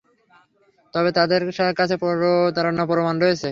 [0.93, 1.41] তবে তাদের
[1.79, 3.49] কাছে প্রতারণার প্রমাণ রয়েছে।